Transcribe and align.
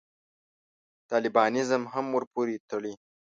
طالبانیزم 1.11 1.81
هم 1.93 2.05
ورپورې 2.15 2.55
تړي. 2.69 2.93